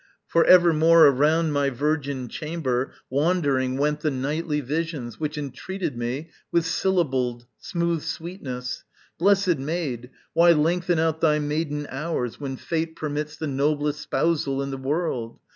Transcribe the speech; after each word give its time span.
For 0.25 0.43
evermore 0.45 1.05
Around 1.05 1.51
my 1.51 1.69
virgin 1.69 2.27
chamber, 2.27 2.91
wandering 3.11 3.77
went 3.77 3.99
The 3.99 4.09
nightly 4.09 4.59
visions 4.59 5.19
which 5.19 5.37
entreated 5.37 5.95
me 5.95 6.31
With 6.51 6.65
syllabled 6.65 7.45
smooth 7.59 8.01
sweetness. 8.01 8.83
"Blessed 9.19 9.59
maid, 9.59 10.09
Why 10.33 10.53
lengthen 10.53 10.97
out 10.97 11.21
thy 11.21 11.37
maiden 11.37 11.85
hours 11.87 12.39
when 12.39 12.57
fate 12.57 12.95
Permits 12.95 13.37
the 13.37 13.45
noblest 13.45 14.01
spousal 14.01 14.63
in 14.63 14.71
the 14.71 14.77
world? 14.77 15.39